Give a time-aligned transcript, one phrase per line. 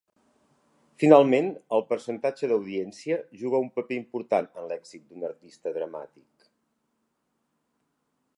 [1.01, 6.51] Finalment, el percentatge d'audiència juga un paper important en l'èxit d'un artista dramàtic.